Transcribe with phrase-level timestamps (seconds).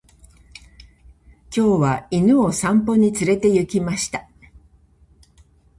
[1.53, 4.27] 今日は犬を散歩に連れて行きました。